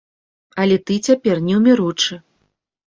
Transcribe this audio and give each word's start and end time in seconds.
Але 0.63 0.79
ты 0.89 0.99
цяпер 1.09 1.35
неўміручы. 1.51 2.23